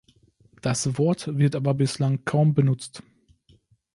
Das 0.63 0.97
Wort 0.97 1.37
wird 1.37 1.55
aber 1.55 1.75
bislang 1.75 2.25
kaum 2.25 2.55
benutzt. 2.55 3.03